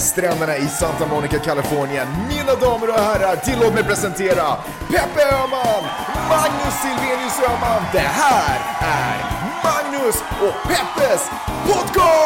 [0.00, 2.08] stränderna i Santa Monica, Kalifornien.
[2.28, 4.56] Mina damer och herrar, tillåt mig presentera
[4.88, 5.84] Peppe Öhman,
[6.28, 7.82] Magnus Silvenius Öhman.
[7.92, 9.16] Det här är
[9.64, 11.30] Magnus och Peppes
[11.66, 12.20] podcast!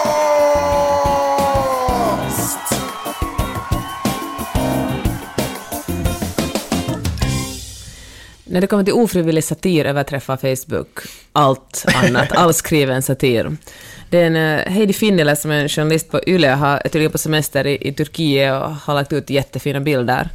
[8.45, 10.99] När det kommer till ofrivillig satir överträffar Facebook
[11.35, 13.57] allt annat, all skriven satir.
[14.11, 17.19] Det är en uh, Heidi Finnele som är journalist på YLE och har tydligen på
[17.19, 20.29] semester i, i Turkiet och har lagt ut jättefina bilder.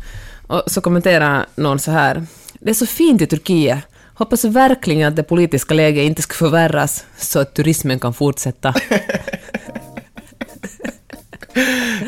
[0.47, 2.25] Och så kommenterar någon så här.
[2.59, 3.79] Det är så fint i Turkiet.
[4.13, 8.73] Hoppas verkligen att det politiska läget inte ska förvärras så att turismen kan fortsätta.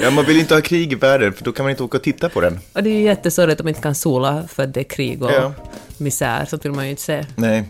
[0.03, 2.03] Ja, man vill inte ha krig i världen, för då kan man inte åka och
[2.03, 2.59] titta på den.
[2.73, 5.23] Och det är ju jättesorgligt om man inte kan sola för att det är krig
[5.23, 5.53] och Ja.
[5.97, 7.26] misär, så vill man ju inte se.
[7.35, 7.63] Nej.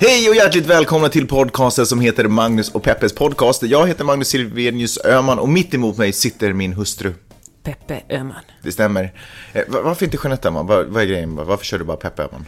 [0.00, 3.62] Hej och hjärtligt välkomna till podcasten som heter Magnus och Peppes podcast.
[3.62, 7.14] Jag heter Magnus Silvenius Öhman och mitt emot mig sitter min hustru.
[7.62, 8.36] Peppe Öhman.
[8.62, 9.12] Det stämmer.
[9.52, 10.66] Eh, va- varför inte Jeanette Öhman?
[10.66, 11.36] Vad, är grejen?
[11.36, 12.46] Varför kör du bara Peppe Öhman?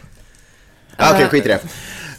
[0.97, 1.59] Ah, Okej, skit i det.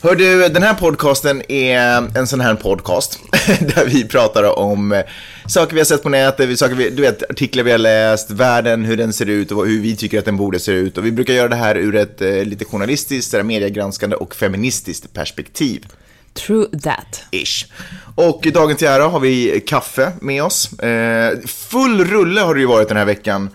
[0.02, 3.18] Hör du, den här podcasten är en sån här podcast
[3.60, 5.00] där vi pratar om eh,
[5.46, 8.84] saker vi har sett på nätet, saker vi, du vet, artiklar vi har läst, världen,
[8.84, 10.98] hur den ser ut och hur vi tycker att den borde se ut.
[10.98, 15.86] Och vi brukar göra det här ur ett eh, lite journalistiskt, mediegranskande och feministiskt perspektiv.
[16.32, 17.22] True that.
[17.30, 17.66] Ish.
[18.14, 20.72] Och dagen till ära har vi kaffe med oss.
[20.78, 23.50] Eh, full rulle har det ju varit den här veckan.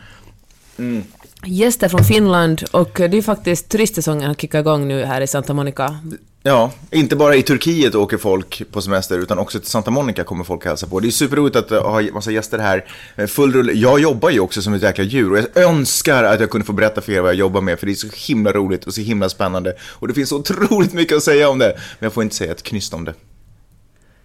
[1.45, 5.53] Gäster från Finland och det är faktiskt turistsäsongen har kickat igång nu här i Santa
[5.53, 5.99] Monica.
[6.43, 10.43] Ja, inte bara i Turkiet åker folk på semester, utan också till Santa Monica kommer
[10.43, 10.99] folk hälsa på.
[10.99, 12.85] Det är superroligt att uh, ha massa gäster här.
[13.15, 13.73] Eh, Full rulle.
[13.73, 16.73] Jag jobbar ju också som ett jäkla djur och jag önskar att jag kunde få
[16.73, 19.01] berätta för er vad jag jobbar med, för det är så himla roligt och så
[19.01, 19.73] himla spännande.
[19.81, 22.51] Och det finns så otroligt mycket att säga om det, men jag får inte säga
[22.51, 23.13] ett knyst om det.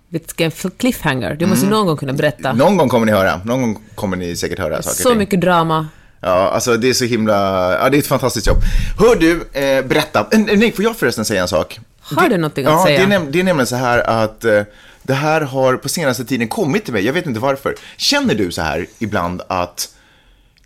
[0.09, 1.35] Vilken cliffhanger.
[1.35, 2.53] Du måste någon gång kunna berätta.
[2.53, 5.03] Någon gång kommer ni höra, någon gång kommer ni säkert höra saker.
[5.03, 5.89] Så mycket drama.
[6.25, 7.35] Ja, alltså det är så himla,
[7.83, 8.59] ja det är ett fantastiskt jobb.
[8.99, 11.81] Hör du, eh, berätta, Eh, nej får jag förresten säga en sak?
[12.01, 13.07] Har du någonting att ja, säga?
[13.07, 14.63] Det är, näm- det är nämligen så här att eh,
[15.03, 17.75] det här har på senaste tiden kommit till mig, jag vet inte varför.
[17.97, 19.95] Känner du så här ibland att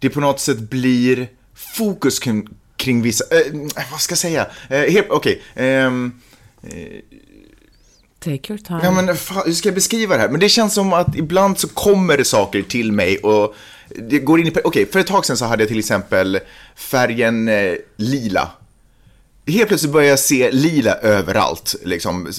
[0.01, 3.53] det på något sätt blir fokus kring, kring vissa, eh,
[3.91, 4.47] vad ska jag säga?
[4.69, 6.13] Eh, Okej, ehm,
[8.25, 8.81] Take your time.
[8.83, 10.29] Ja, men fan, hur ska jag beskriva det här?
[10.29, 13.55] Men det känns som att ibland så kommer det saker till mig och
[13.89, 14.53] det går in i...
[14.65, 16.39] Okej, för ett tag sedan så hade jag till exempel
[16.77, 18.51] färgen eh, lila.
[19.49, 21.75] Helt plötsligt börjar jag se lila överallt.
[21.85, 22.33] Liksom.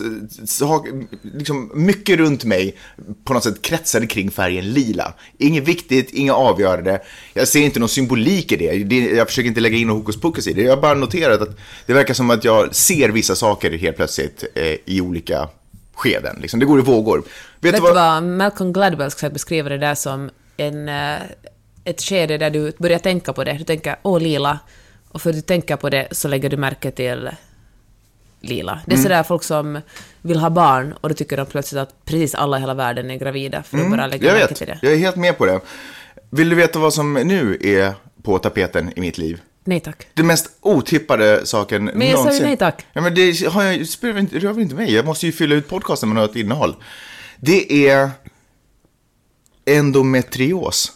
[0.45, 0.85] Så,
[1.21, 2.77] liksom, mycket runt mig
[3.23, 5.13] på något sätt kretsade kring färgen lila.
[5.37, 7.01] Inget viktigt, inget avgörande.
[7.33, 8.83] Jag ser inte någon symbolik i det.
[8.83, 10.61] det jag försöker inte lägga in någon hokus pokus i det.
[10.61, 14.43] Jag har bara noterat att det verkar som att jag ser vissa saker helt plötsligt
[14.55, 15.49] eh, i olika
[15.93, 16.37] skeden.
[16.41, 16.59] Liksom.
[16.59, 17.23] Det går i vågor.
[17.59, 21.21] Vet, Vet du vad Malcolm Gladwell beskriva det där som en, eh,
[21.83, 23.53] ett skede där du börjar tänka på det.
[23.53, 24.59] Du tänker åh lila,
[25.11, 27.29] och för att du tänker på det så lägger du märke till
[28.41, 28.79] lila.
[28.85, 29.81] Det är sådär folk som
[30.21, 33.15] vill ha barn och då tycker de plötsligt att precis alla i hela världen är
[33.17, 34.79] gravida för att bara lägga Jag märke vet, till det.
[34.81, 35.59] jag är helt med på det.
[36.29, 39.41] Vill du veta vad som nu är på tapeten i mitt liv?
[39.63, 40.07] Nej tack.
[40.13, 42.85] Den mest otippade saken Men jag sa ju nej, tack.
[42.93, 44.93] Ja, men det har jag, det rör väl inte mig.
[44.93, 46.75] Jag måste ju fylla ut podcasten med något innehåll.
[47.39, 48.09] Det är
[49.67, 50.93] endometrios.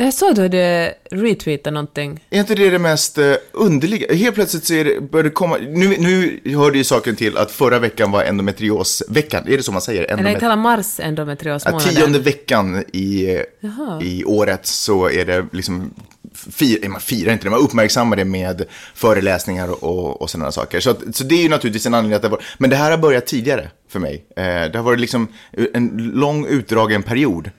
[0.00, 2.24] Jag såg du hade retweetat någonting.
[2.30, 4.14] Är inte det det mest eh, underliga?
[4.14, 5.56] Helt plötsligt så är det, det komma...
[5.56, 9.48] Nu, nu hörde ju saken till att förra veckan var endometriosveckan.
[9.48, 10.06] Är det så man säger?
[10.10, 11.94] Endomet- inte hela mars endometriosmånaden.
[11.94, 14.02] Ja, tionde veckan i, Jaha.
[14.02, 15.94] i året så är det liksom,
[16.34, 18.64] fir, man firar inte det, man uppmärksammar det med
[18.94, 20.80] föreläsningar och, och sådana saker.
[20.80, 22.90] Så, att, så det är ju naturligtvis en anledning att det var, men det här
[22.90, 24.24] har börjat tidigare för mig.
[24.36, 25.28] Eh, det har varit liksom
[25.74, 27.50] en lång utdragen period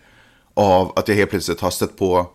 [0.60, 2.28] av att jag helt plötsligt har stött på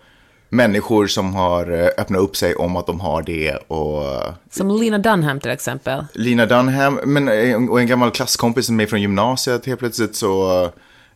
[0.49, 4.03] människor som har eh, öppnat upp sig om att de har det och
[4.50, 6.05] Som Lina Dunham till exempel.
[6.15, 10.62] Lina Dunham, men, eh, och en gammal klasskompis med mig från gymnasiet, helt plötsligt så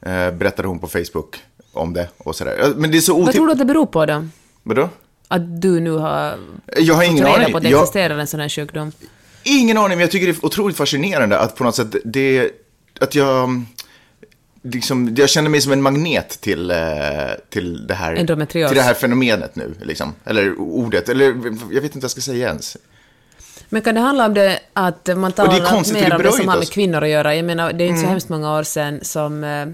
[0.00, 1.36] eh, berättade hon på Facebook
[1.72, 2.72] om det och sådär.
[2.76, 4.24] Men det är så Vad tror du att det beror på då?
[4.62, 4.88] Vadå?
[5.28, 6.34] Att du nu har
[6.76, 7.50] Jag har ingen aning.
[7.52, 8.92] på att det Jag, existerar en sån här sjukdom?
[9.42, 12.50] ingen aning, men jag tycker det är otroligt fascinerande att på något sätt det,
[13.00, 13.62] att jag,
[14.72, 16.76] liksom, jag känner mig som en magnet till, eh,
[17.50, 18.16] till, det här,
[18.46, 20.14] till det här fenomenet nu, liksom.
[20.24, 21.24] Eller ordet, eller
[21.70, 22.76] jag vet inte vad jag ska säga ens.
[23.68, 25.52] Men kan det handla om det att man talar
[25.92, 27.34] mer om det som har med kvinnor att göra?
[27.34, 29.66] Jag menar, det är inte så hemskt många år sedan som eh,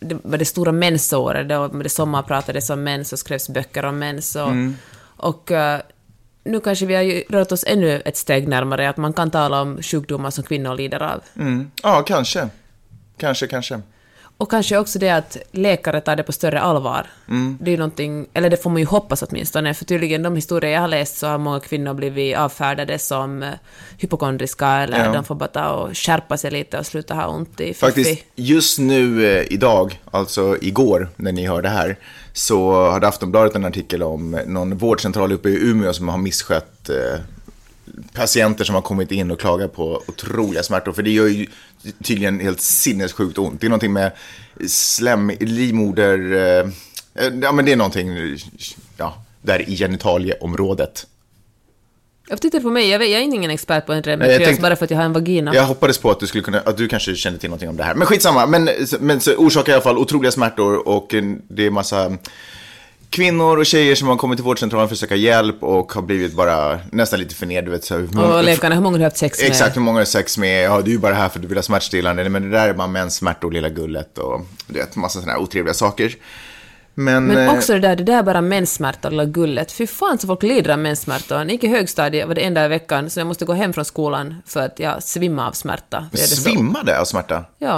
[0.00, 3.98] det var det stora mensåret, då det sommar pratades om mens och skrevs böcker om
[3.98, 4.36] mens.
[4.36, 4.52] Och,
[5.16, 5.80] och eh,
[6.44, 9.82] nu kanske vi har rört oss ännu ett steg närmare att man kan tala om
[9.82, 11.22] sjukdomar som kvinnor lider av.
[11.36, 11.70] Mm.
[11.82, 12.48] Ja, kanske.
[13.16, 13.80] Kanske, kanske.
[14.36, 17.06] Och kanske också det att läkare tar det på större allvar.
[17.28, 17.58] Mm.
[17.60, 20.80] Det är någonting, eller det får man ju hoppas åtminstone, för tydligen de historier jag
[20.80, 23.48] har läst så har många kvinnor blivit avfärdade som eh,
[23.98, 25.12] hypokondriska eller Ja.
[25.12, 27.74] de får bara ta och skärpa sig lite och sluta ha ont i fiffi.
[27.74, 31.96] Faktiskt, just nu eh, idag, alltså igår när ni hör det här,
[32.32, 37.20] så hade Aftonbladet en artikel om någon vårdcentral uppe i Umeå som har misskött eh,
[38.12, 40.92] patienter som har kommit in och klagat på otroliga smärtor.
[40.92, 41.46] För det gör ju
[42.02, 43.60] tydligen helt sinnessjukt ont.
[43.60, 44.12] Det är någonting med
[44.66, 46.70] slem, livmoder, eh,
[47.42, 48.36] ja men det är någonting,
[48.96, 51.06] ja, där i genitalieområdet.
[52.28, 54.84] Jag tittar på mig, jag, vet, jag är ingen expert på jag endometrios bara för
[54.84, 55.54] att jag har en vagina.
[55.54, 57.84] Jag hoppades på att du skulle kunna, att du kanske kände till någonting om det
[57.84, 57.94] här.
[57.94, 58.68] Men skitsamma, men,
[59.00, 61.14] men så orsakar i alla fall otroliga smärtor och
[61.48, 62.16] det är massa
[63.12, 66.34] kvinnor och tjejer som har kommit till vårdcentralen för att söka hjälp och har blivit
[66.34, 67.76] bara nästan lite förnedrade.
[67.76, 69.48] Du så hur många- Och läkarna, hur många har du haft sex med?
[69.50, 70.64] Exakt, hur många har sex med?
[70.64, 72.28] Ja, du är ju bara här för att du vill ha smärtstillande.
[72.28, 75.40] Men det där är bara mäns smärtor, lilla gullet och du vet, massa sådana här
[75.42, 76.14] otrevliga saker.
[76.94, 79.72] Men, Men eh, också det där, det där är bara menssmärtor, lilla gullet.
[79.72, 81.34] Fy fan så folk lider av menssmärtor.
[81.36, 83.52] När jag gick i högstadiet var det en dag i veckan så jag måste gå
[83.52, 86.06] hem från skolan för att jag svimmade av smärta.
[86.14, 87.44] Svimmade av smärta?
[87.58, 87.76] Ja.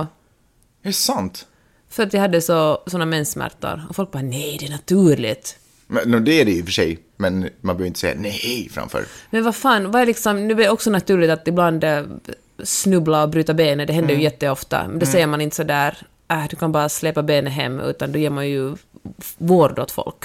[0.82, 1.46] Är det sant?
[1.94, 3.82] För att jag hade så, såna menssmärtor.
[3.88, 5.56] Och folk bara nej, det är naturligt.
[5.86, 9.04] Men, det är det i och för sig, men man behöver inte säga nej framför.
[9.30, 12.02] Men vad fan, vad är liksom, nu är det också naturligt att ibland eh,
[12.62, 14.20] snubbla och bryta benet, det händer Mm.
[14.20, 14.88] ju jätteofta.
[14.88, 15.96] Men då säger man inte sådär,
[16.30, 18.76] äh, du kan bara släpa benet hem, utan då ger man ju
[19.38, 20.24] vård åt folk.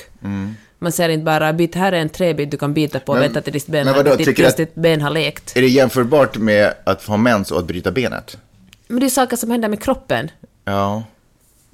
[0.79, 3.25] Man säger inte bara, bit här är en träbit du kan bita på och Mm.
[3.27, 5.57] Men- vänta till ditt ben, men vadå, ditt, tycker tills att- ditt ben har lekt.
[5.57, 8.37] Är det jämförbart med att ha mens och att bryta benet?
[8.87, 10.31] Men det är saker som händer med kroppen.
[10.65, 11.03] Ja.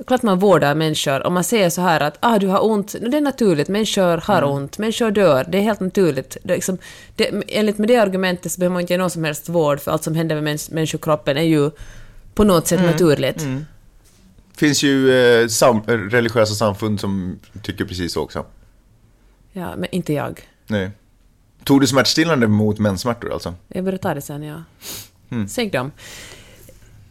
[0.08, 1.28] Klart man vårdar människor.
[1.28, 4.38] Om man säger så här att ah, du har ont, det är naturligt, människor har
[4.38, 4.50] Mm.
[4.50, 6.38] ont, människor dör, det är helt naturligt.
[6.44, 6.78] Det är liksom,
[7.16, 9.92] det, enligt med det argumentet så behöver man inte ge någon som helst vård, för
[9.92, 11.72] allt som händer med mäns, människokroppen är ju
[12.34, 12.84] på något Mm.
[12.84, 13.38] sätt naturligt.
[13.38, 15.12] Det finns ju
[15.42, 18.46] eh, sam- religiösa samfund som tycker precis så också.
[19.52, 20.40] Ja, men inte jag.
[20.68, 20.92] Nej.
[21.64, 23.54] Tog du smärtstillande mot menssmärtor alltså?
[23.68, 24.64] Jag börjar ta det sen, ja.
[25.30, 25.48] Mm.
[25.48, 25.92] Sänk dem.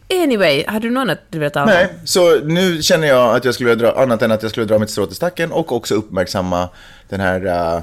[0.09, 1.65] Anyway, hade du något att du vill ta?
[1.65, 4.65] Nej, så nu känner jag att jag skulle vilja dra, annat än att jag skulle
[4.65, 6.69] dra mitt strå till stacken och också uppmärksamma
[7.09, 7.81] den här eh,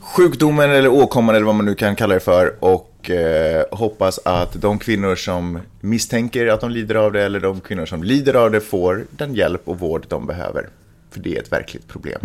[0.00, 4.60] sjukdomen eller åkomman eller vad man nu kan kalla det för och eh, hoppas att
[4.60, 8.50] de kvinnor som misstänker att de lider av det eller de kvinnor som lider av
[8.50, 10.68] det får den hjälp och vård de behöver.
[11.10, 12.20] För det är ett verkligt problem.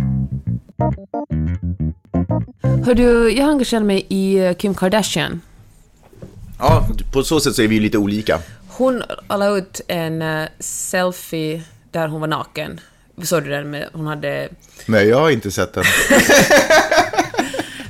[2.86, 5.42] Hör du, jag engagerar mig i eh, Kim Kardashian.
[6.60, 8.39] Ja, på så sätt så är vi lite olika.
[8.81, 12.80] Hon la ut en eh, selfie där hon var naken.
[13.24, 13.69] Såg du den?
[13.69, 14.50] Med, hon hade...
[14.86, 15.83] Men jag har inte sett den.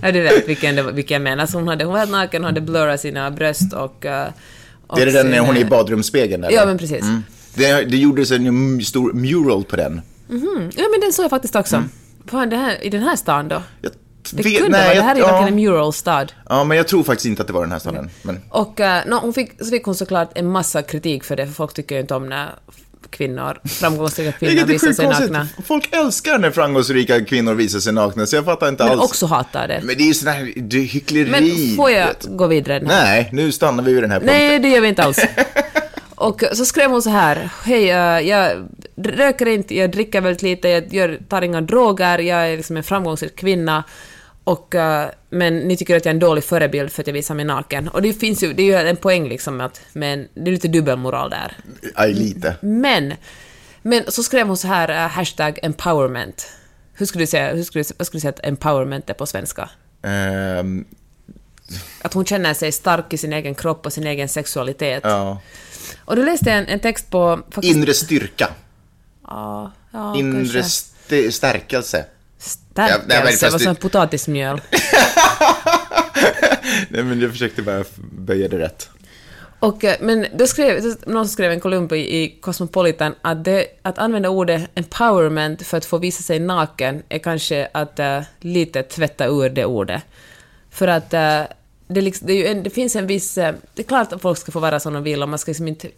[0.04, 1.46] Ja, du vet vilken, det vilken jag menar.
[1.46, 4.06] Så hon, hade, hon var helt naken, hon hade blurrat sina bröst och...
[4.06, 4.28] eh,
[4.88, 6.44] och är det den när hon är i eh, badrumsspegeln?
[6.44, 6.56] eller?
[6.56, 7.02] Ja, men precis.
[7.02, 7.24] Mm.
[7.54, 10.02] Det, det gjordes en stor mural på den.
[10.76, 11.84] Ja, men den såg jag faktiskt också.
[12.28, 13.64] Fan, det här, I den här stan då?
[13.82, 13.92] Jag
[14.32, 14.94] Det kunde vara.
[14.94, 16.28] Det här är ju verkligen en ja, muralstad.
[16.50, 18.10] ja, men jag tror faktiskt inte att det var den här staden.
[18.22, 21.46] Men, Och eh, nå, hon fick, så fick hon såklart en massa kritik för det,
[21.46, 22.50] för folk tycker ju inte om när
[23.10, 25.32] kvinnor, framgångsrika kvinnor visar sig konstigt.
[25.32, 25.48] nakna.
[25.66, 29.02] Folk älskar när framgångsrika kvinnor visar sig nakna, så jag fattar inte Men alls.
[29.04, 29.80] också hatar det.
[29.84, 31.30] Men det är ju sån här, det är hyckleri.
[31.30, 32.80] Men får jag gå vidare?
[32.80, 33.04] den här?
[33.06, 34.38] Nej, nu stannar vi vid den här punkten.
[34.38, 35.20] Nej, det gör vi inte alls.
[36.16, 40.68] Och så skrev hon så här, hej, eh, jag röker inte, jag dricker väldigt lite,
[40.92, 43.84] jag tar inga droger, jag är liksom en framgångsrik kvinna.
[44.44, 47.36] Och, eh, men ni tycker att jag är en dålig förebild för att jag visar
[47.36, 47.88] mig naken.
[47.88, 50.52] Och det finns ju, det är ju en poäng liksom med att, men det är
[50.52, 51.58] lite dubbelmoral där.
[51.96, 52.56] Aj, lite.
[52.62, 53.14] Men,
[53.82, 56.48] men så skrev hon så här, eh, hashtag empowerment.
[56.94, 59.26] Hur skulle du säga, hur skulle du, vad skulle du säga att empowerment är på
[59.26, 59.70] svenska?
[60.04, 60.86] Ehm,
[62.02, 65.02] Att hon känner sig stark i sin egen kropp och sin egen sexualitet.
[65.04, 65.40] ja.
[66.06, 67.40] Och då läste en, en text på...
[67.52, 68.50] Faktiskt, Inre styrka.
[69.28, 72.06] Ja, ja, Inre st- stärkelse.
[72.76, 74.62] Ja, nej, Stärkelse, fast vad det- som potatismjöl.
[76.90, 78.90] Nej, men jag försökte bara böja det rätt.
[79.60, 83.98] Och, eh, men då skrev, någon som skrev en kolumn i, Cosmopolitan att, det, att
[83.98, 89.26] använda ordet empowerment för att få visa sig naken är kanske att uh, lite tvätta
[89.26, 90.02] ur det ordet.
[90.72, 91.42] För att eh,
[91.88, 93.38] det, liksom, det, är ju en, det finns en viss...
[93.38, 95.50] eh, det är klart att folk ska få vara som de vill och man ska
[95.50, 95.90] liksom inte...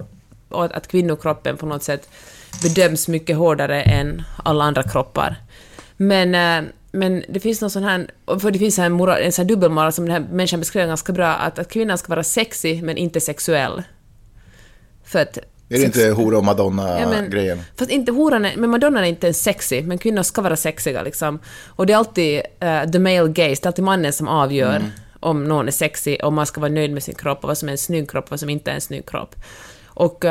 [0.50, 2.10] Och att, att kvinnokroppen på något sätt
[2.64, 5.36] bedöms mycket hårdare än alla andra kroppar.
[5.98, 8.08] Men, eh, men det finns någon sån här,
[8.40, 11.14] för det finns en, moral, en sån här dubbelmoral som den här människan beskriver ganska
[11.14, 13.84] bra, att, att kvinnan ska vara sexy men inte sexuell.
[15.06, 15.38] För att...
[15.38, 15.44] Är
[15.80, 17.62] det inte hora och Madonna-grejen?
[17.78, 21.04] Fast inte horan är, men Madonna är inte ens sexy, men kvinnor ska vara sexiga
[21.04, 21.40] liksom.
[21.68, 24.90] Och det är alltid eh, the male gaze, det är alltid mannen som avgör Mm.
[25.20, 27.70] om någon är sexy, om man ska vara nöjd med sin kropp, och vad som
[27.70, 29.36] är en snygg kropp och vad som inte är en snygg kropp.
[29.86, 30.26] Och,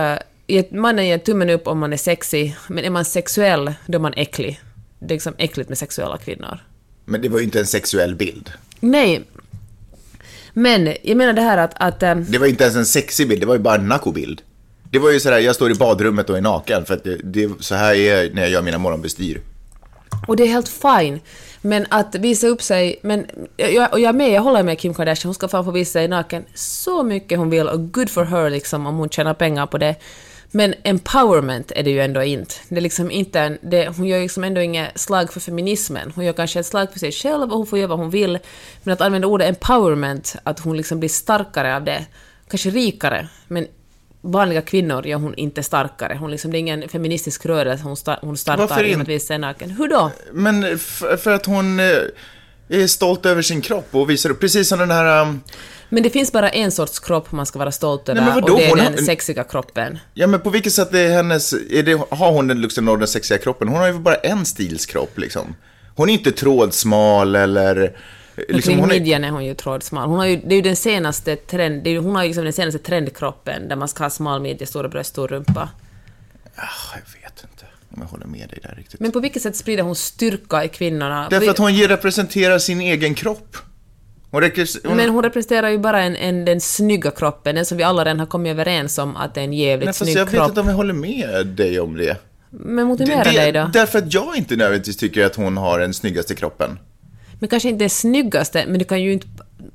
[0.47, 4.00] ge- mannen ger tummen upp om man är sexig, men är man sexuell, då är
[4.02, 4.61] man äcklig.
[5.06, 6.59] Det är liksom äckligt med sexuella kvinnor.
[7.04, 8.50] Men det var ju inte en sexuell bild.
[8.80, 9.23] Nej.
[10.52, 11.75] Men jag menar det här att...
[11.76, 14.42] att ehm, Det var inte ens en sexig bild, det var ju bara en nakobild.
[14.90, 17.50] Det var ju sådär, jag står i badrummet och är naken för att det, det,
[17.61, 19.40] så här är jag när jag gör mina morgonbestyr.
[20.26, 21.21] och det är helt fine.
[21.62, 23.00] Men att visa upp sig...
[23.02, 25.28] Men, jag, och jag är med, jag håller med Kim Kardashian.
[25.28, 28.50] Hon ska fan få visa sig naken så mycket hon vill och good for her
[28.50, 29.97] liksom om hon tjänar pengar på det.
[30.54, 32.54] Men empowerment är det ju ändå inte.
[32.68, 36.12] Det är liksom inte en, det, hon gör liksom ändå inget slag för feminismen.
[36.14, 38.38] Hon gör kanske ett slag för sig själv och hon får göra vad hon vill.
[38.82, 42.06] Men att använda ordet empowerment, att hon liksom blir starkare av det,
[42.49, 43.66] kanske rikare, men
[44.21, 46.16] vanliga kvinnor gör hon inte starkare.
[46.21, 48.94] Hon liksom, det är ingen feministisk rörelse hon, sta, hon startar Varför inte?
[49.71, 50.11] Hur då?
[50.32, 50.78] Men
[51.18, 51.87] för att hon eh,
[52.73, 55.41] är stolt över sin kropp och visar upp, precis som den här, um,
[55.88, 58.64] Men det finns bara en sorts kropp man ska vara stolt över Nej, och det
[58.64, 59.99] är Hon den sexiga kroppen.
[60.14, 63.38] ja men på vilket sätt är hennes, är det, har hon den liksom den sexiga
[63.38, 63.69] kroppen?
[63.69, 65.55] Hon har ju bara en stilskropp liksom.
[65.97, 67.97] Hon är inte trådsmal eller,
[68.37, 70.09] liksom, kring hon är, midjan är hon ju trådsmal.
[70.09, 72.52] Hon har ju, det är ju den senaste trend, är, hon har ju liksom den
[72.52, 75.69] senaste trendkroppen där man ska ha smal midja, stora bröst, stor rumpa.
[76.57, 77.22] Ah, jag vet
[77.94, 79.00] om jag håller med dig där riktigt.
[79.00, 81.28] Men på vilket sätt sprider hon styrka i kvinnorna?
[81.30, 83.56] Därför att hon representerar sin egen kropp.
[84.30, 84.42] Hon
[84.84, 88.04] hon, Men hon representerar ju bara en, en, den snygga kroppen, den som vi alla
[88.04, 90.49] redan har kommit överens om att det är en jävligt Nej, snygg jag vet kropp.
[90.49, 92.16] inte om jag håller med dig om det.
[92.50, 93.70] Men motivera det dig då.
[93.72, 96.78] Därför att jag inte nödvändigtvis tycker att hon har den snyggaste kroppen.
[97.40, 99.26] Men kanske inte den snyggaste, men du kan ju inte...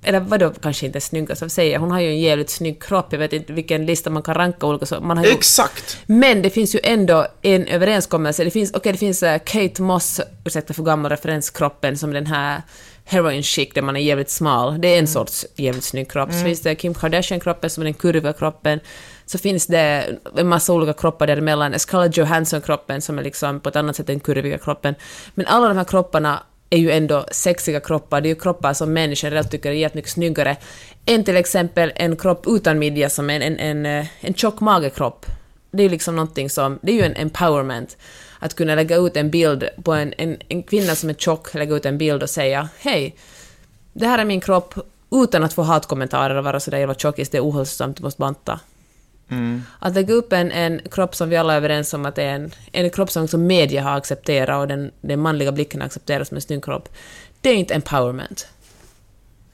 [0.03, 1.45] Eller vadå kanske inte den snyggaste?
[1.45, 1.79] Vad säger?
[1.79, 4.67] Hon har ju en jävligt snygg kropp, jag vet inte vilken lista man kan ranka
[4.67, 5.01] olika så.
[5.01, 5.97] Man har ju, Exakt!
[6.05, 8.43] Men det finns ju ändå en överenskommelse.
[8.43, 12.61] Det finns, okej, det finns eh, Kate Moss, ursäkta för gammal referenskroppen, som den här
[13.07, 14.81] heroin chic där man är jävligt smal.
[14.81, 16.33] Det är en sorts jävligt snygg kropp.
[16.33, 18.79] Så finns det Kim Kardashian-kroppen som är den kurviga kroppen.
[19.25, 21.79] Så finns det en massa olika kroppar däremellan.
[21.79, 24.95] Scarlett Johansson-kroppen som är liksom på ett annat sätt den kurviga kroppen.
[25.35, 28.21] Men alla de här kropparna är ju ändå sexiga kroppar.
[28.21, 30.57] Det är ju kroppar som människor redan tycker är jättemycket snyggare
[31.05, 35.25] än till exempel en kropp utan midja som en, en, en, eh, en tjock magekropp.
[35.71, 37.97] Det är ju liksom någonting som, det är ju en empowerment.
[38.39, 41.75] Att kunna lägga ut en bild på en, en, en kvinna som är tjock, lägga
[41.75, 43.15] ut en bild och säga hej,
[43.93, 44.73] det här är min kropp,
[45.11, 48.59] utan att få hatkommentarer och vara sådär jävla tjockis, det är ohälsosamt, du måste banta.
[49.79, 52.35] Att lägga upp en, en kropp som vi alla är överens om att det är
[52.35, 56.27] en, en kropp som liksom media har accepterat och den, den manliga blicken har accepterat
[56.27, 56.89] som en snygg kropp,
[57.41, 58.47] det är inte empowerment.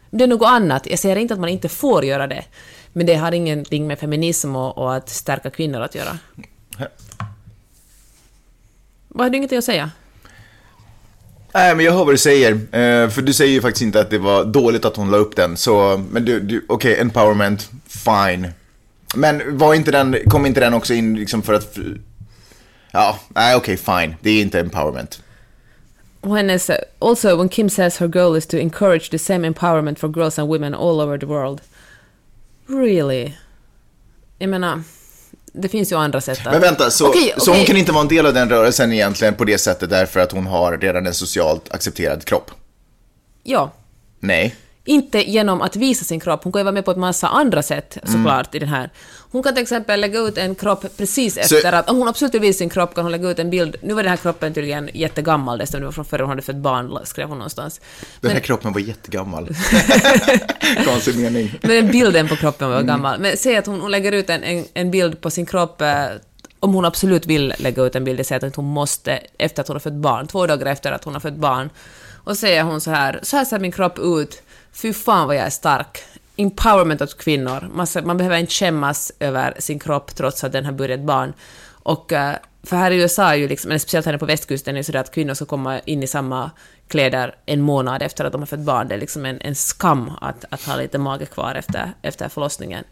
[0.10, 0.88] Det är något annat.
[0.88, 2.46] Jag säger inte att man inte får göra det,
[2.94, 6.18] men det har ingenting med feminism och, och att stärka kvinnor att göra.
[9.08, 9.92] Vad har du ingenting att säga?
[11.54, 12.52] Nej, men jag hör vad du säger.
[12.52, 15.36] Eh, för du säger ju faktiskt inte att det var dåligt att hon la upp
[15.36, 15.58] den.
[15.58, 18.48] Så, men du, du okej, empowerment, fine.
[19.14, 21.78] Men var inte den, kom inte den också in liksom för att...
[22.92, 24.16] Ja, nej okej, fine.
[24.22, 25.22] Det är inte empowerment.
[26.24, 30.08] Hennes, uh, also when Kim says her goal is to encourage the same empowerment for
[30.08, 31.62] girls and women all over the world.
[32.68, 33.34] Really?
[34.38, 34.84] Jag menar,
[35.54, 36.54] det finns ju andra sätt att...
[36.54, 37.60] Men vänta, så, Okej, så okej.
[37.60, 40.32] hon kan inte vara en del av den rörelsen egentligen på det sättet därför att
[40.32, 42.52] hon har redan en socialt accepterad kropp?
[43.44, 43.72] Ja.
[44.20, 44.56] Nej.
[44.86, 46.44] Inte genom att visa sin kropp.
[46.44, 48.90] Hon kan ju vara med på ett massa andra sätt såklart i den här.
[49.32, 51.90] Hon kan till exempel lägga ut en kropp precis efter att...
[51.90, 53.76] Om hon absolut vill visa sin kropp kan hon lägga ut en bild.
[53.82, 55.80] Nu var den här kroppen tydligen jättegammal dessutom.
[55.82, 57.82] Det var från före hon hade fött barn, skrev hon någonstans.
[58.22, 59.48] Den här Men- kroppen var jättegammal.
[60.86, 61.60] Konstig mening.
[61.62, 63.20] Men den bilden på kroppen var gammal.
[63.20, 66.06] Men säg att hon, hon lägger ut en, en, en bild på sin kropp, eh,
[66.60, 69.68] om hon absolut vill lägga ut en bild, det säger att hon måste, efter att
[69.68, 71.70] hon har fött barn, två dagar efter att hon har fött barn.
[72.26, 74.43] Och säger hon så här, så här ser min kropp ut,
[74.74, 76.04] fy fan vad jag är stark.
[76.36, 77.70] Empowerment åt kvinnor.
[77.74, 81.34] Man, man behöver inte skämmas över sin kropp trots att den har börjat barn.
[81.84, 84.80] Och eh, för här i USA är ju liksom, eller speciellt här på västkusten, är
[84.80, 86.52] det så att kvinnor ska komma in i samma
[86.88, 88.88] kläder en månad efter att de har fött barn.
[88.88, 92.84] Det är liksom en, en skam att, att ha lite mage kvar efter, efter förlossningen.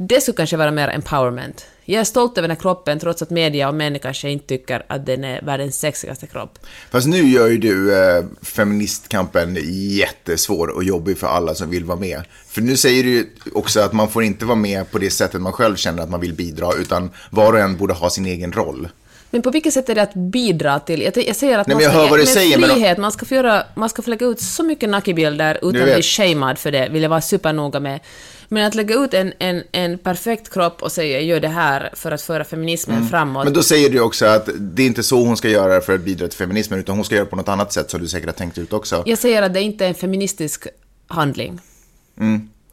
[0.00, 1.66] Det skulle kanske vara mer empowerment.
[1.84, 4.82] Jag är stolt över den här kroppen trots att media och män kanske inte tycker
[4.86, 6.58] att den är världens sexigaste kropp.
[6.90, 11.98] Fast nu gör ju du eh, feministkampen jättesvår och jobbig för alla som vill vara
[11.98, 12.22] med.
[12.48, 15.40] För nu säger du ju också att man får inte vara med på det sättet
[15.40, 18.52] man själv känner att man vill bidra, utan var och en borde ha sin egen
[18.52, 18.88] roll.
[19.30, 21.02] Men på vilket sätt är det att bidra till...
[21.02, 23.12] Jag, jag säger att Nej, man men jag ska hör med säger, men- frihet, man,
[23.12, 26.58] ska få göra, man ska få lägga ut så mycket nakibilder utan att bli shamed
[26.58, 28.00] för det, vill jag vara supernoga med.
[28.48, 32.12] Men att lägga ut en, en, en perfekt kropp och säga gör det här för
[32.12, 33.42] att föra feminismen framåt.
[33.42, 33.44] Mm.
[33.44, 36.00] Men då säger du också att det är inte så hon ska göra för att
[36.00, 38.32] bidra till feminismen, utan hon ska göra på något annat sätt som du säkert har
[38.32, 39.02] tänkt ut också.
[39.06, 40.66] Jag säger att det inte är en feministisk
[41.06, 41.60] handling.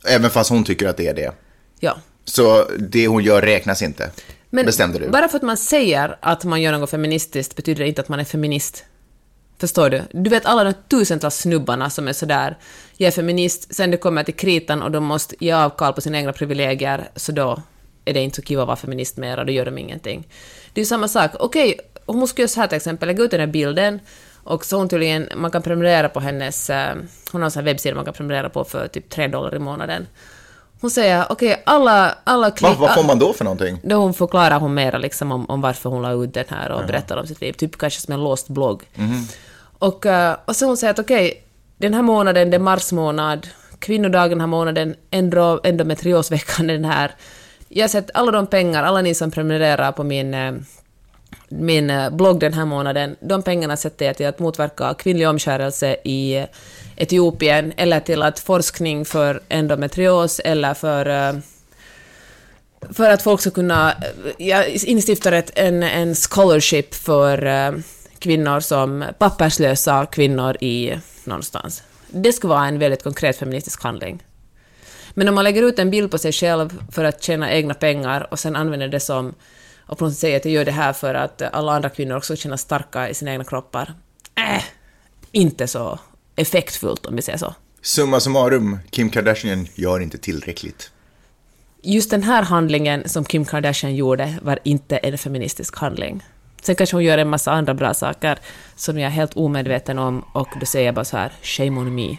[0.08, 1.32] Även fast hon tycker att det är det.
[1.79, 1.98] Ja.
[2.25, 4.12] Så det hon gör räknas inte.
[4.50, 5.10] Men bestämde du.
[5.10, 8.20] bara för att man säger att man gör något feministiskt betyder det inte att man
[8.20, 8.84] är feminist.
[9.57, 10.01] Förstår du?
[10.12, 12.57] Du vet alla de tusentals snubbarna som är sådär,
[12.97, 16.17] jag är feminist, sen det kommer till kritan och de måste ge avkall på sina
[16.17, 17.62] egna privilegier, så då
[18.05, 20.27] är det inte så kul att vara feminist mera, då gör de ingenting.
[20.74, 21.31] Det är ju samma sak.
[21.39, 24.00] Okej, hon skulle göra så här till exempel, lägga ut den här bilden,
[24.43, 26.95] och så hon tydligen, man kan prenumerera på hennes, eh,
[27.31, 29.59] hon har en sån här webbsida man kan prenumerera på för typ 3 dollar i
[29.59, 30.07] månaden.
[30.81, 32.69] Hon säger, okej, alla, alla klick...
[32.69, 33.79] Va, vad får man då för någonting?
[33.83, 36.85] Då hon förklarar hon mera liksom om, om varför hon la ut den här och
[36.88, 38.83] berättar om sitt liv, typ kanske som en låst blogg.
[39.86, 41.44] Och, eh, och så hon säger att okej,
[41.77, 43.48] den här månaden, det är mars månad,
[43.80, 44.96] kvinnodagen den här månaden,
[45.63, 47.12] endometriosveckan den här.
[47.70, 50.54] Jag har sett alla de pengar, alla ni som prenumererar på min, eh,
[51.50, 55.96] min eh, blogg den här månaden, de pengarna sätter jag till att motverka kvinnlig omskärelse
[56.04, 56.46] i
[56.96, 61.42] Etiopien, eller till att forskning för endometrios, eller för
[62.94, 63.94] för att folk ska kunna...
[64.38, 67.48] Jag instiftar ett, en, en scholarship för
[68.19, 71.84] kvinnor som papperslösa kvinnor i någonstans.
[72.07, 74.24] Det skulle vara en väldigt konkret feministisk handling.
[75.13, 78.27] Men om man lägger ut en bild på sig själv för att tjäna egna pengar
[78.31, 79.34] och sen använder det som
[79.88, 82.15] och på något sätt säger att jag gör det här för att alla andra kvinnor
[82.15, 83.93] också känner starka i sina egna kroppar.
[84.36, 84.63] Äh,
[85.31, 86.00] inte så
[86.36, 87.55] effektfullt om vi säger så.
[87.81, 90.91] Summa summarum, Kim Kardashian gör inte tillräckligt.
[91.81, 96.24] just den här handlingen som Kim Kardashian gjorde var inte en feministisk handling.
[96.65, 98.39] Sen kanske hon gör en massa andra bra saker
[98.75, 101.95] som jag är helt omedveten om och då säger jag bara så här, shame on
[101.95, 102.17] me.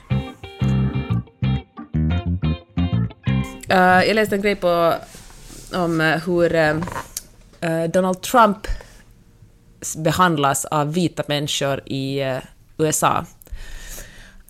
[3.73, 4.95] Uh, jag läste en grej på
[5.75, 8.67] om uh, hur uh, Donald Trump
[9.97, 12.39] behandlas av vita människor i uh,
[12.79, 13.25] USA.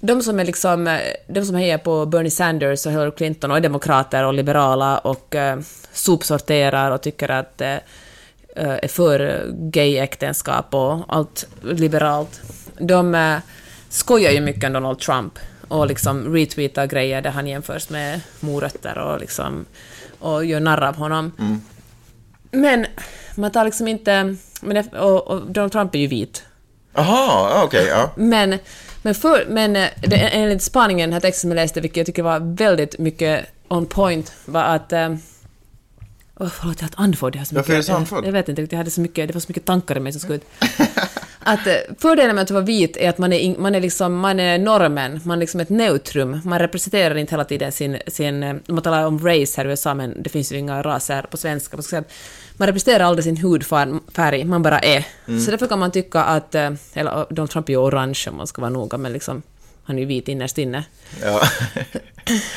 [0.00, 0.98] De som, är liksom,
[1.28, 5.34] de som hejar på Bernie Sanders och Hillary Clinton och är demokrater och liberala och
[5.34, 5.62] uh,
[5.92, 7.76] sopsorterar och tycker att uh,
[8.56, 12.40] är för gayäktenskap och allt liberalt.
[12.78, 13.38] De uh,
[13.88, 15.38] skojar ju mycket om Donald Trump
[15.68, 19.64] och liksom retweetar grejer där han jämförs med morötter och liksom
[20.18, 21.32] och gör narr av honom.
[22.50, 22.86] Men
[23.34, 24.36] man tar liksom inte...
[24.60, 26.44] Men och, och Donald Trump är ju vit.
[26.94, 28.10] Jaha, okej, ja.
[28.16, 28.58] Men,
[29.02, 32.06] men, för, men eh, det, enligt spaningen, den här texten som jag läste, vilket jag
[32.06, 34.92] tycker var väldigt mycket on point, var att...
[36.40, 37.34] Oh, förlåt, jag är andfådd.
[37.34, 38.26] Jag har så Varför är du så andfådd?
[38.26, 40.20] Jag, vet inte jag hade så mycket, det var så mycket tankar i mig som
[40.20, 40.44] skulle ut.
[41.38, 44.40] Att eh, fördelen med att vara vit är att man är, man är, liksom, man
[44.40, 46.40] är normen, man är liksom ett neutrum.
[46.44, 47.98] Man representerar inte hela tiden sin...
[48.06, 51.22] sin eh, man talar om race här i USA, men det finns ju inga raser
[51.22, 51.76] på svenska.
[51.76, 51.92] Att
[52.56, 55.06] man representerar aldrig sin hudfärg, man bara är.
[55.28, 55.40] Mm.
[55.40, 56.54] Så därför kan man tycka att...
[56.54, 59.42] eh, Eller Donald Trump är ju orange om man ska vara noga, men liksom...
[59.86, 60.84] Han är ju vit innerst inne.
[61.22, 61.40] ja.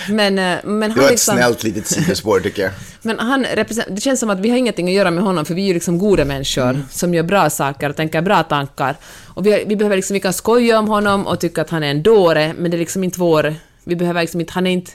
[0.09, 1.35] Men, eh, men Det han var ett liksom...
[1.35, 2.71] snällt litet sidospår tycker jag.
[3.01, 3.45] Men han
[3.89, 5.73] det känns som att vi har ingenting att göra med honom, för vi är ju
[5.73, 8.95] liksom goda människor som gör bra saker och tänker bra tankar.
[9.27, 11.91] Och vi, vi behöver liksom, vi kan skoja om honom och tycka att han är
[11.91, 13.55] en dåre, men det är liksom inte vår...
[13.83, 14.91] Vi behöver liksom inte, han är inte...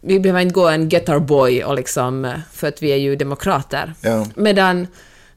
[0.00, 3.16] Vi behöver inte gå en get our boy och liksom, för att vi är ju
[3.16, 3.94] demokrater.
[4.00, 4.26] Ja.
[4.36, 4.86] Medan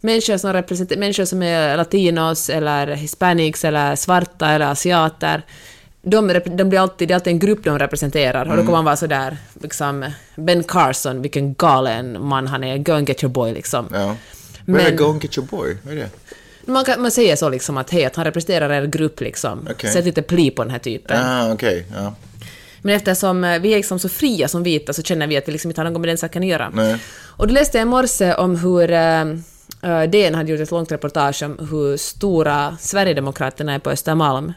[0.01, 5.41] människor som, representer- människor som är latinos eller hispanics eller svarta eller asiater,
[6.01, 8.85] de, de blir alltid, det är alltid en grupp de representerar och då kommer man
[8.85, 13.53] vara sådär, liksom, Ben Carson, vilken galen man han är, go and get your boy
[13.53, 13.89] liksom.
[13.93, 14.15] Ja.
[14.65, 14.83] Men...
[14.83, 16.09] Men- Go and get your boy, vad är det?
[16.65, 19.67] Man, kan, man säger så liksom att hej, att han representerar en grupp liksom.
[19.71, 19.91] Okej.
[19.91, 21.17] Sätt lite pli på den här typen.
[21.25, 22.15] Ah, okej, ja.
[22.81, 25.51] Men eftersom eh, vi är liksom så fria som vita så känner vi att vi
[25.51, 26.69] liksom inte har något med den saken att göra.
[26.73, 26.97] Nej.
[27.25, 31.43] Och då läste jag i morse om hur uh, DN hade gjort ett långt reportage
[31.43, 34.53] om hur stora Sverigedemokraterna är på Östermalm.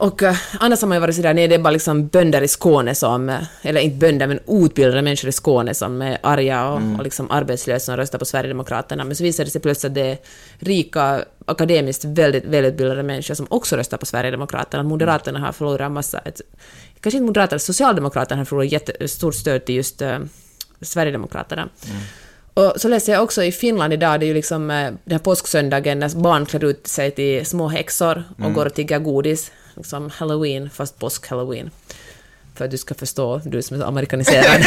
[0.00, 2.48] Och uh, annars har man ju varit sådär, nej det är bara liksom bönder i
[2.48, 6.80] Skåne som, eh, eller inte bönder men utbildade människor i Skåne som är arga och,
[6.98, 9.04] och liksom arbetslösa som röstar på Sverigedemokraterna.
[9.04, 10.18] Men så visade det sig plötsligt att det är
[10.58, 14.82] rika, akademiskt väldigt välutbildade människor som också röstar på Sverigedemokraterna.
[14.82, 16.40] Moderaterna har förlorat massa, ett,
[17.00, 20.18] kanske inte Moderaterna, Socialdemokraterna har förlorat jättestort stöd till just uh,
[20.80, 21.68] Sverigedemokraterna.
[22.54, 25.18] Och så läser jag också i Finland idag, det är ju liksom eh, den här
[25.18, 29.50] påsksöndagen när barn klär ut sig till små häxor och går och tigger godis.
[29.74, 31.70] Liksom halloween, fast påsk-halloween.
[32.54, 34.62] För att du ska förstå, du som är amerikaniserad.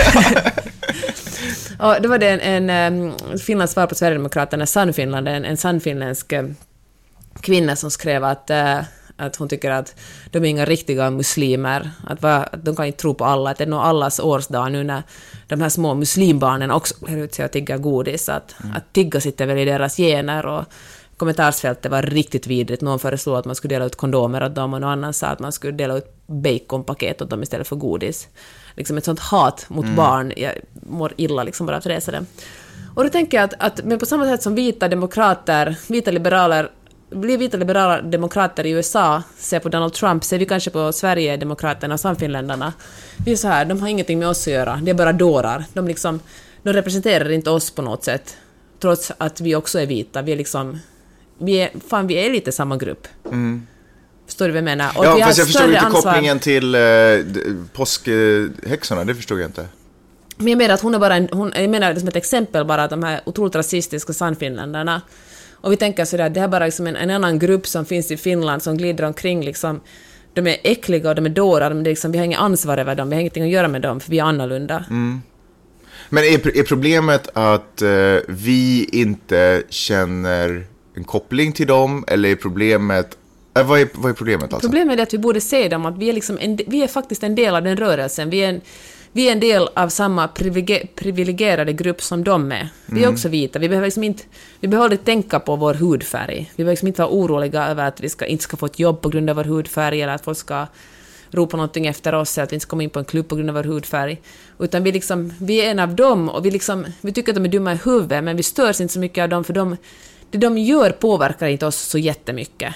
[1.79, 6.33] och då var det en, en Finlands svar på Sverigedemokraterna, Sannfinland, en, en sannfinländsk
[7.41, 8.79] kvinna som skrev att, eh,
[9.17, 9.95] att hon tycker att
[10.31, 13.57] de är inga riktiga muslimer, att, va, att de kan inte tro på alla, att
[13.57, 15.03] det är nog allas årsdag nu när
[15.47, 19.45] de här små muslimbarnen också klär ut sig och tigger godis, att, att tigga sitter
[19.45, 20.63] väl i deras gener och
[21.23, 22.81] kommentarsfältet var riktigt vidrigt.
[22.81, 25.39] Någon föreslog att man skulle dela ut kondomer åt dem och någon annan sa att
[25.39, 28.27] man skulle dela ut baconpaket åt dem istället för godis.
[28.75, 32.25] Liksom ett sånt hat mot barn, jag mår illa liksom bara av att läsa det.
[32.95, 36.71] Och då tänker jag att, att men på samma sätt som vita demokrater, vita liberaler,
[37.09, 41.93] blir vita liberala demokrater i USA ser på Donald Trump, ser vi kanske på Sverigedemokraterna
[41.93, 42.73] och Samfinländarna.
[43.25, 45.65] Vi är så här, de har ingenting med oss att göra, det är bara dårar.
[45.73, 46.19] De, liksom,
[46.63, 48.37] de representerar inte oss på något sätt,
[48.79, 50.21] trots att vi också är vita.
[50.21, 50.79] Vi är liksom,
[51.45, 53.07] vi är, fan vi är lite samma grupp.
[54.25, 54.97] Förstår du vad jag menar?
[54.97, 56.81] Och Ja, vi fast jag större inte ansvar- kopplingen till eh,
[57.73, 59.65] påskhäxorna, det förstod jag inte.
[60.37, 62.87] Men jag menar att hon är bara en, hon, jag menar som ett exempel bara
[62.87, 65.01] de här otroligt rasistiska Sannfinländarna
[65.51, 68.11] och vi tänker sådär, det här är bara liksom en, en annan grupp som finns
[68.11, 69.81] i Finland som glider omkring liksom
[70.33, 72.77] de är äckliga och de är dårar, men det är liksom, vi har inget ansvar
[72.77, 74.85] över dem, vi har ingenting att göra med dem, för vi är annorlunda.
[76.09, 77.89] Men är, är problemet att eh,
[78.27, 83.17] vi inte känner en koppling till dem, eller är problemet...
[83.57, 84.67] Eh, vad, är, vad är problemet alltså?
[84.67, 87.23] Problemet är att vi borde se dem, att vi är, liksom en, vi är faktiskt
[87.23, 88.29] en del av den rörelsen.
[88.29, 88.61] Vi är en,
[89.11, 90.27] vi är en del av samma
[90.95, 92.69] privilegierade grupp som de är.
[92.85, 93.59] Vi är också vita.
[93.59, 94.23] Vi behöver liksom inte,
[94.59, 96.51] vi behöver aldrig tänka på vår hudfärg.
[96.55, 99.01] Vi behöver liksom inte vara oroliga över att vi ska, inte ska få ett jobb
[99.01, 100.67] på grund av vår hudfärg eller att folk ska
[101.31, 103.35] ropa någonting efter oss eller att vi inte ska komma in på en klubb på
[103.35, 104.21] grund av vår hudfärg.
[104.59, 107.45] Utan vi, liksom, vi är en av dem och vi, liksom, vi tycker att de
[107.45, 109.77] är dumma i huvudet men vi störs inte så mycket av dem för de,
[110.33, 112.75] det de gör påverkar inte oss så jättemycket.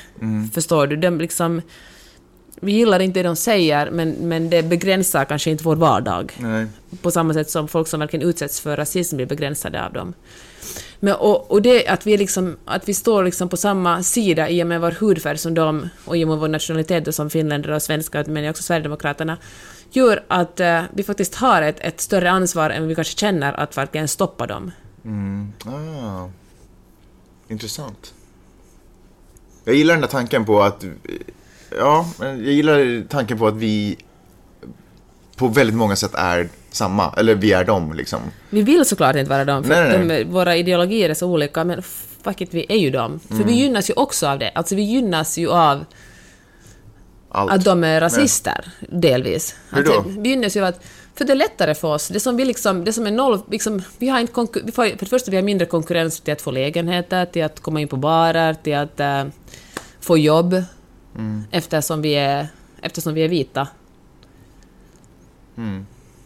[0.53, 0.95] Förstår du?
[0.95, 1.61] De liksom,
[2.61, 6.33] vi gillar inte det de säger, men, men det begränsar kanske inte vår vardag.
[6.37, 6.67] Nej.
[7.01, 10.13] På samma sätt som folk som verkligen utsätts för rasism blir begränsade av dem.
[10.99, 14.63] Men, och, och det att vi, liksom, att vi står liksom på samma sida i
[14.63, 17.81] och med vår hudfärg som dem och i och med vår nationalitet som finländare och
[17.81, 19.37] svenskar, men också Sverigedemokraterna,
[19.91, 23.77] gör att eh, vi faktiskt har ett, ett större ansvar än vi kanske känner att
[23.77, 24.71] verkligen stoppa dem.
[25.65, 26.29] Ah,
[27.49, 28.13] intressant.
[29.65, 30.85] Jag gillar den där tanken på att...
[31.77, 33.97] Ja, men jag gillar tanken på att vi
[35.35, 37.13] på väldigt många sätt är samma.
[37.17, 38.19] Eller vi är dem, liksom.
[38.49, 41.63] Vi vill såklart inte vara dem, för Nej, nej, de, våra ideologier är så olika,
[41.63, 41.81] men
[42.23, 43.19] fuck it, vi är ju dem.
[43.27, 43.47] För Mm.
[43.47, 44.51] vi gynnas ju också av det.
[44.55, 45.85] Alltså vi gynnas ju av
[47.29, 47.51] Allt.
[47.51, 49.55] att de är rasister, delvis.
[49.69, 49.93] Hur då?
[49.93, 50.81] Alltså, vi gynnas ju av att...
[51.17, 52.07] För det är lättare för oss.
[52.07, 53.41] Det som vi liksom, det som är noll...
[53.51, 56.41] Liksom, vi har inte konkur- får, för det första, vi har mindre konkurrens till att
[56.41, 59.23] få lägenheter, till att komma in på barer, till att eh,
[59.99, 60.63] få jobb.
[61.15, 61.43] Mm.
[61.51, 62.47] Eftersom, vi är,
[62.81, 63.67] eftersom vi är vita.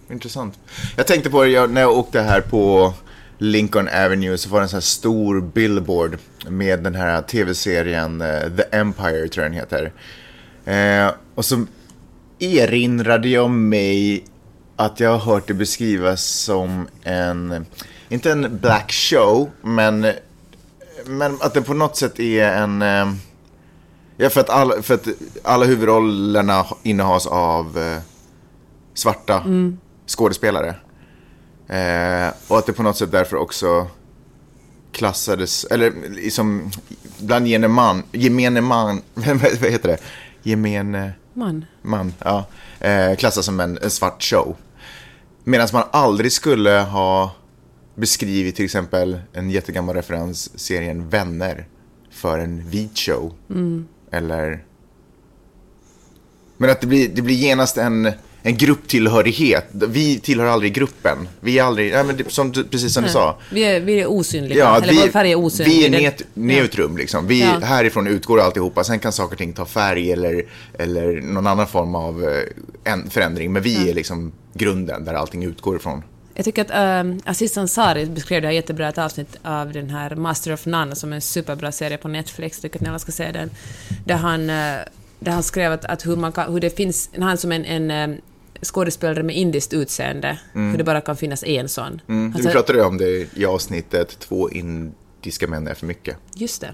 [0.09, 0.59] Intressant.
[0.97, 2.93] Jag tänkte på det när jag åkte här på
[3.37, 8.41] Lincoln Avenue så var det en sån här stor billboard med den här tv-serien eh,
[8.57, 9.91] The Empire, tror jag den heter.
[10.65, 11.65] Eh, och så
[12.39, 14.23] erinrade jag mig
[14.85, 17.65] att jag har hört det beskrivas som en,
[18.09, 20.07] inte en black show, men,
[21.05, 22.81] men att det på något sätt är en...
[22.81, 23.13] Eh,
[24.17, 25.07] ja, för att, alla, för att
[25.43, 28.01] alla huvudrollerna innehas av eh,
[28.93, 29.43] svarta
[30.07, 30.75] skådespelare.
[31.67, 33.87] Eh, och att det på något sätt därför också
[34.91, 36.71] klassades, eller liksom
[37.19, 39.97] bland gemene man, gemene man, vad heter det?
[40.43, 41.65] Gemene Man.
[41.81, 42.45] man, ja,
[42.79, 44.55] eh, klassas som en, en svart show.
[45.43, 47.35] Medan man aldrig skulle ha
[47.95, 51.67] beskrivit till exempel en jättegammal referens, serien Vänner,
[52.11, 53.33] för en vit show.
[54.11, 54.65] Eller...
[56.57, 58.11] Men att det blir, det blir genast en,
[58.43, 59.65] en grupptillhörighet.
[59.71, 61.17] Vi tillhör aldrig gruppen.
[61.39, 63.37] Vi är aldrig, ja, men det, som, precis som du sa.
[63.51, 64.59] Vi är, vi är osynliga.
[64.59, 65.73] Ja, Eller vår färg är osynlig.
[65.73, 67.27] vi är net, neutrum liksom.
[67.27, 67.59] Vi, Ja.
[67.65, 68.83] Härifrån utgår alltihopa.
[68.83, 70.43] Sen kan saker och ting ta färg eller,
[70.79, 73.53] eller någon annan form av eh, en förändring.
[73.53, 76.03] Men vi är liksom grunden där allting utgår ifrån.
[76.33, 80.15] Jag tycker att um, Aziz Ansari beskrev det här jättebra ett avsnitt av den här
[80.15, 83.11] Master of None som är en superbra serie på Netflix, tycker att ni alla ska
[83.11, 83.49] se den.
[84.05, 84.75] Där han, eh,
[85.19, 87.91] där han skrev att, att hur, man kan, hur det finns, han som en, en
[87.91, 88.17] eh,
[88.63, 92.01] skådespelare med indiskt utseende, hur det bara kan finnas en sån.
[92.07, 92.33] Mm.
[92.33, 96.17] Alltså, Vi pratade ju om det i avsnittet Två indiska män är för mycket.
[96.35, 96.71] Just det.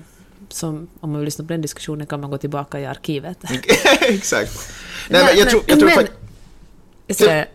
[0.50, 3.38] Som, om man vill lyssna på den diskussionen kan man gå tillbaka i arkivet.
[4.02, 4.72] Exakt.
[5.10, 6.08] Nej, men jag tror, jag tror men,
[7.08, 7.50] jag säger, upp.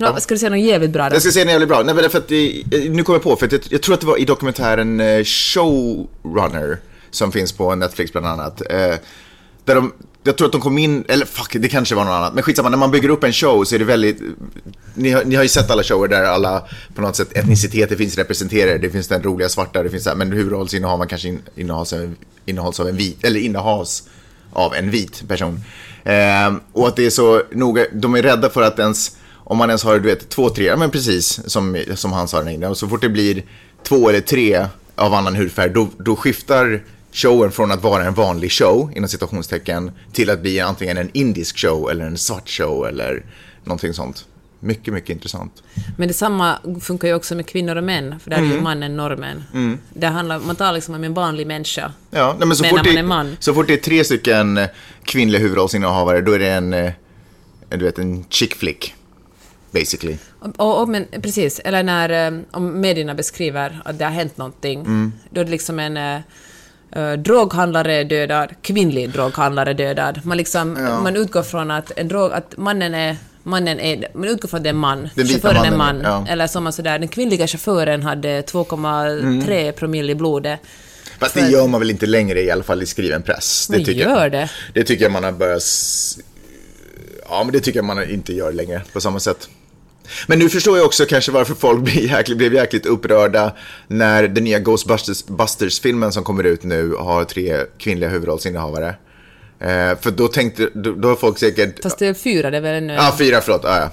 [0.00, 1.14] Nå, Ska du säga något jävligt bra då?
[1.14, 1.82] Jag ska säga är jävligt bra.
[1.82, 4.06] Nej, men för att, nu kommer jag på, för att jag, jag tror att det
[4.06, 6.78] var i dokumentären eh, Showrunner,
[7.10, 8.60] som finns på Netflix bland annat.
[8.70, 8.94] Eh,
[9.64, 9.92] där de,
[10.24, 12.34] jag tror att de kom in, eller fuck, det kanske var något annat.
[12.34, 14.22] Men skitsamma, när man bygger upp en show så är det väldigt...
[14.94, 18.16] Ni har, ni har ju sett alla shower där alla på något sätt etniciteter finns
[18.16, 18.78] representerade.
[18.78, 22.00] Det finns den roliga svarta, det finns så här, men huvudrollsinnehavaren kanske in, innehas, av
[22.00, 24.02] en, innehas av en vit, eller innehas
[24.52, 25.60] av en vit person.
[26.04, 29.70] Eh, och att det är så noga, de är rädda för att ens, om man
[29.70, 32.76] ens har, du vet, två, tre, ja men precis som, som han sa den och
[32.76, 33.42] så fort det blir
[33.82, 38.52] två eller tre av annan hudfärg, då, då skiftar showen från att vara en vanlig
[38.52, 43.24] show, inom citationstecken, till att bli antingen en indisk show eller en svart show eller
[43.64, 44.26] någonting sånt.
[44.62, 45.62] Mycket, mycket intressant.
[45.98, 48.52] Men detsamma funkar ju också med kvinnor och män, för där är Mm.
[48.56, 49.44] ju mannen normen.
[49.94, 51.92] Det handlar, man talar liksom om en vanlig människa.
[52.10, 53.36] Ja, nej, men så, Men fort när man det, är man.
[53.40, 54.68] så fort det är tre stycken eh,
[55.04, 56.92] kvinnliga huvudrollsinnehavare, då är det en, eh,
[57.68, 58.94] du vet, en chick flick.
[59.70, 60.16] Basically.
[60.56, 64.80] Och, och, men, precis, eller när eh, om medierna beskriver att det har hänt någonting,
[64.80, 65.12] Mm.
[65.30, 65.96] då är det liksom en
[66.92, 70.20] eh, droghandlare är dödad, kvinnlig droghandlare är dödad.
[70.24, 70.72] Man, liksom,
[71.02, 74.64] man utgår från att, en drog, att mannen är Mannen är, man utgår från att
[74.64, 75.08] det är en man.
[75.14, 76.00] Den Chauffören är man.
[76.04, 76.26] ja.
[76.28, 79.72] Eller som man sådär, den kvinnliga chauffören hade 2,3 Mm.
[79.72, 80.60] promille i blodet.
[81.18, 83.68] Fast det gör man väl inte längre i alla fall i skriven press.
[83.70, 84.50] Men tycker gör jag, det.
[84.74, 85.62] Det tycker jag man har börjat...
[87.28, 89.48] Ja, men det tycker jag man inte gör längre på samma sätt.
[90.26, 93.52] Men nu förstår jag också kanske varför folk blir jäkligt, blev jäkligt upprörda
[93.86, 98.94] när den nya Ghostbusters-filmen som kommer ut nu har tre kvinnliga huvudrollsinnehavare.
[99.60, 101.82] Eh, för då tänkte, då, då har folk säkert...
[101.82, 102.88] Fast det är fyra, det är väl en...
[102.88, 103.60] Ja, fyra, förlåt.
[103.64, 103.90] Ja, ja.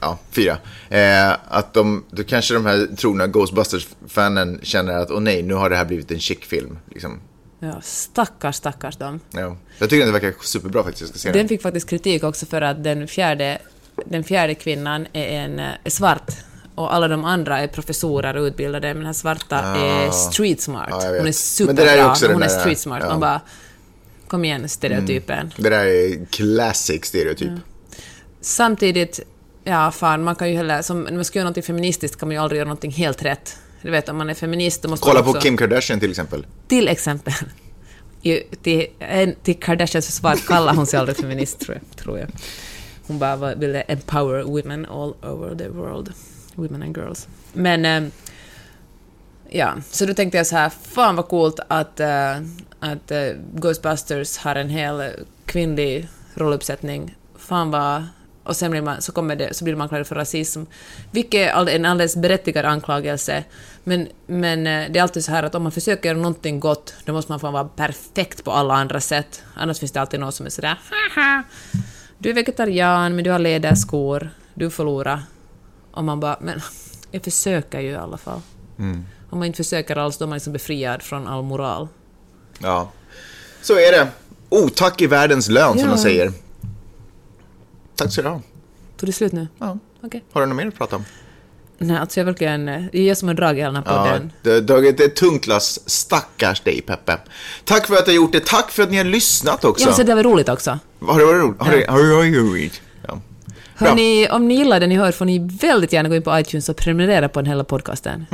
[0.00, 0.56] ja fyra.
[0.88, 5.70] Eh, att de, då kanske de här trogna Ghostbusters-fanen känner att, åh nej, nu har
[5.70, 6.78] det här blivit en chick-film.
[6.90, 7.20] Liksom.
[7.62, 9.20] Ja, stackars, stackars dem.
[9.30, 9.56] Ja.
[9.78, 11.38] Jag tycker den verkar superbra faktiskt, jag ska se den.
[11.38, 13.58] Den fick faktiskt kritik också för att den fjärde,
[14.06, 16.30] den fjärde kvinnan är, en, eh, är svart
[16.74, 20.92] och alla de andra är professorer och utbildade, men den här svarta är street smart.
[20.92, 21.08] Ah.
[21.18, 23.00] Hon är superbra, också men hon är street smart.
[23.02, 23.08] ja.
[23.08, 23.40] Man bara,
[24.28, 25.54] kom igen stereotypen.
[25.56, 27.50] Det där är classic stereotyp.
[28.40, 29.20] Samtidigt,
[29.64, 32.34] ja fan, man kan ju heller, som, när man ska göra något feministiskt kan man
[32.34, 33.56] ju aldrig göra något helt rätt.
[33.82, 36.10] Du vet, om man är feminist då måste Kolla man på också, Kim Kardashian till
[36.10, 36.46] exempel.
[36.68, 37.32] Till exempel.
[38.62, 38.86] Till,
[39.42, 41.96] till Kardashians försvar kallar hon sig aldrig feminist, tror jag.
[41.96, 42.28] Tror jag.
[43.10, 46.12] Hon bara ville empower women all over the world.
[46.54, 47.28] Women and girls.
[47.52, 47.84] Men...
[47.84, 48.10] Eh,
[49.48, 52.36] ja, så då tänkte jag så här, fan vad coolt att, eh,
[52.80, 55.10] att eh, Ghostbusters har en hel
[55.44, 57.16] kvinnlig rolluppsättning.
[57.38, 58.04] Fan vad...
[58.44, 60.62] Och sen blir man, så, kommer det, så blir man anklagad för rasism,
[61.10, 63.44] vilket är en alldeles berättigad anklagelse.
[63.84, 67.12] Men, men det är alltid så här att om man försöker göra någonting gott, då
[67.12, 69.42] måste man få vara perfekt på alla andra sätt.
[69.54, 71.42] Annars finns det alltid någon som är sådär haha,
[72.20, 75.22] du är vegetarian men du har läderskor, du förlorar.
[75.92, 76.60] Och man bara, men
[77.10, 78.40] jag försöker ju i alla fall.
[79.30, 81.88] Om man inte försöker alls, då är man liksom befriad från all moral.
[82.58, 82.90] Ja.
[83.62, 84.08] Så är det.
[84.48, 85.94] Otack i världens lön, som Ja.
[85.94, 86.32] de säger.
[87.96, 88.40] Tack ska du ha.
[88.96, 89.48] Tog det slut nu?
[89.58, 89.78] Ja.
[90.02, 90.24] Okej.
[90.32, 91.04] Har du något mer att prata om?
[91.82, 92.66] Nej, alltså jag verkligen...
[92.66, 94.32] Det är jag som har dragit hela den här Ja, podden.
[94.42, 95.80] du har dragit ett tungt lass.
[95.86, 97.18] Stackars dig, Peppe.
[97.64, 98.46] Tack för att du har gjort det.
[98.46, 99.88] Tack för att ni har lyssnat också.
[99.88, 100.78] Ja, så det var roligt också.
[101.00, 101.60] Har det varit roligt?
[101.62, 102.80] Har det, har det varit roligt?
[103.08, 103.18] Ja.
[103.78, 103.88] Bra.
[103.88, 106.68] Hörrni, om ni gillar det ni hör får ni väldigt gärna gå in på iTunes
[106.68, 108.26] och prenumerera på den hela podcasten.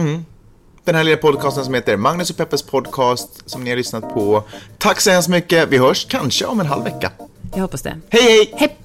[0.84, 4.44] Den här lilla podcasten som heter Magnus och Peppes podcast som ni har lyssnat på.
[4.78, 5.68] Tack så hemskt mycket.
[5.68, 7.10] Vi hörs kanske om en halv vecka.
[7.54, 7.96] Jag hoppas det.
[8.08, 8.54] Hej, hej!
[8.56, 8.76] Hej!